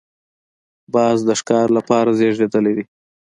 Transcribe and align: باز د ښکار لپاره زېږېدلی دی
باز 0.93 1.17
د 1.27 1.29
ښکار 1.39 1.67
لپاره 1.77 2.09
زېږېدلی 2.19 2.73
دی 2.77 2.83